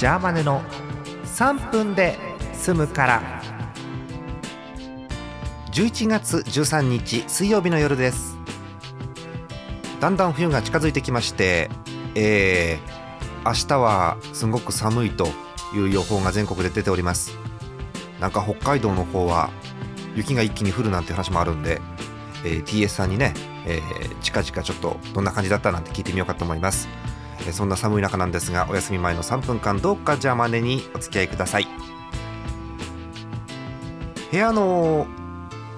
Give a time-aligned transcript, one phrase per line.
[0.00, 0.62] ジャーマネの
[1.26, 2.16] 3分で
[2.54, 3.42] 済むから。
[5.72, 8.38] 11月13日水曜日の夜です。
[10.00, 11.68] だんだん冬が近づいてきまして、
[12.14, 15.28] えー、明日はすごく寒いと
[15.74, 17.36] いう予報が全国で出ております。
[18.20, 19.50] なんか北海道の方は
[20.16, 21.78] 雪が一気に降るなんて話もあるんで、
[22.46, 23.34] えー TS さんにね、
[23.66, 26.88] えー近々ちょっとどんな感じだったなんて聞いてみようかと思います、
[27.52, 31.66] そんな寒い中なんですがお休み前の3分間どうかジャーマネにお付き合いください。
[34.30, 35.06] 部屋の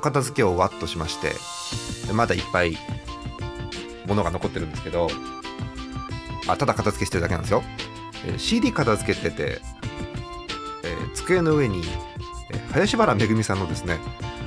[0.00, 1.34] 片付けをわっとしまして
[2.12, 2.78] まだいっぱい
[4.06, 5.08] 物が残ってるんですけど
[6.46, 7.62] あただ片付けしてるだけなんですよ、
[8.26, 9.60] え CD 片付けてて、
[10.82, 11.82] えー机の上に、
[12.50, 13.98] え林原めぐみさんのですね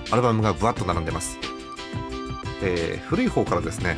[0.10, 1.38] アルバムがぶわっと並んでます、
[2.64, 3.98] えー古い方からですね、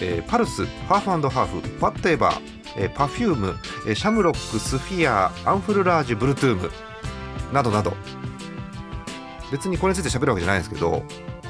[0.00, 2.40] えーパルスハーフハーフファットエバー、
[2.76, 3.54] えーパフューム、
[3.86, 6.70] えーシャムロックスフィアアンフルラージュブルトゥーム
[7.52, 7.94] などなど。
[9.50, 11.02] 別にこれについて喋るわけじゃないんですけど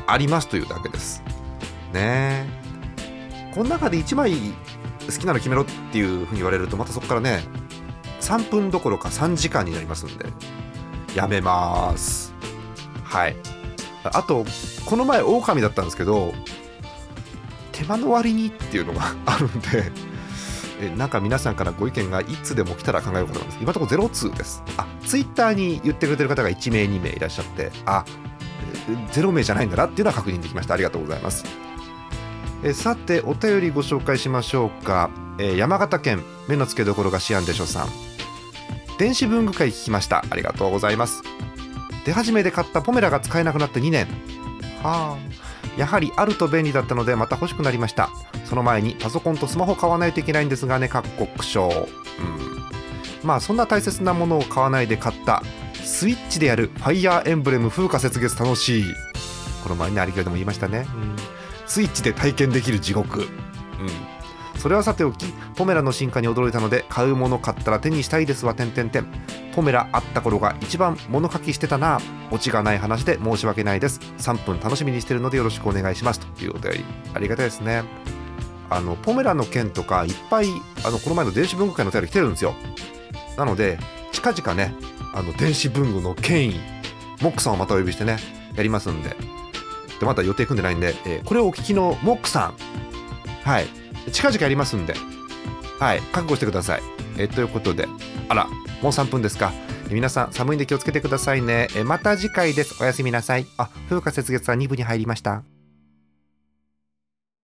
[0.06, 1.22] ありますというだけです。
[1.92, 2.46] ね。
[2.46, 2.46] え
[3.54, 4.32] この中で1枚
[5.06, 7.40] 好きなの決めろっていうふうに言われるとまたそこからね
[8.20, 10.26] 3分どころか3時間になりますんで。
[11.14, 12.32] やめます。
[13.02, 13.36] はい。
[14.04, 14.44] あと
[14.86, 16.32] この前狼だったんですけど
[17.88, 19.90] 手間の割にっていうのが あるんで
[20.80, 23.58] えなんか皆さんからご意見がいつでも来たら考えようかと思います。
[23.60, 24.62] 今のところ02です。
[24.76, 28.04] あツイッターに言ってくれてる方が1名2名いらっしゃってあ
[29.12, 30.74] 0名じゃないんだなっていうのは確認できました。
[30.74, 31.44] ありがとうございます。
[32.62, 37.88] えさてお便りご紹介しましょうか、え山形県目の付けどころがシアンでしょさん。
[38.98, 40.24] 電子文具会聞きました。
[40.28, 41.22] ありがとうございます。
[42.04, 44.06] 出始めで買ったポメラが使えなくなって2年。
[44.82, 45.47] はあ。
[45.78, 48.10] やはりあると便利だったのでまた欲しくなりました。
[48.44, 51.86] その前にパソコンとスマホ買わないといけないんですがねかっこ苦笑う。
[51.86, 51.88] ん。
[53.22, 55.42] まあそんな大切なものを買わないで買った
[55.74, 58.84] スイッチでやるファイヤーエンブレム風化雪月楽しい。
[59.62, 61.16] この前にありきでも言いましたね、うん。
[61.66, 63.20] スイッチで体験できる地獄。
[63.20, 63.28] うん。
[64.58, 69.06] それはさておきポメラの進化に驚いたので買うもの買ったら手にしたいですわ点々点
[69.58, 71.98] ポメラあった頃が一番物書きしてたな
[72.30, 73.98] オチがない話で申し訳ないです。
[74.18, 76.20] 3分楽しみにしてるのでよろしくお願いします。
[76.20, 77.82] というお便りありがたいですね。
[78.70, 80.46] あのポメラの件とかいっぱい
[80.86, 82.54] あのこの前の電子文具会のお便り来てるんですよ。
[83.36, 83.80] なので
[84.12, 84.76] 近々ね
[85.12, 86.60] あの電子文具の権威
[87.20, 88.18] モックさんをまたお呼びしてね
[88.54, 89.16] やりますんで。
[89.98, 92.54] でまだ予定組んでないんで、えーこれをお聞きのモックさん。
[93.42, 93.66] はい。
[94.12, 94.94] 近々やりますんで。
[95.78, 96.82] はい覚悟してください。
[97.18, 97.86] えということで
[98.28, 98.46] あら
[98.82, 99.52] もう3分ですか。
[99.90, 101.68] 皆さん寒いんで気をつけてくださいね。
[101.76, 102.82] えまた次回です。
[102.82, 103.46] おやすみなさい。
[103.56, 105.42] あ風花雪月は2部に入りました。